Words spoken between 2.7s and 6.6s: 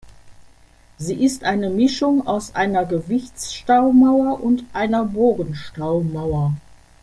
Gewichtsstaumauer und einer Bogenstaumauer.